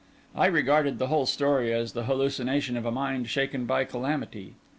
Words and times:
I 0.35 0.47
regarded 0.47 0.97
the 0.97 1.09
whole 1.09 1.27
story 1.27 1.71
as 1.71 1.91
the 1.93 2.05
hallucination 2.05 2.75
of 2.75 2.87
a 2.87 2.91
mind 2.91 3.29
shaken 3.29 3.67
by 3.67 3.85
calamity. 3.85 4.55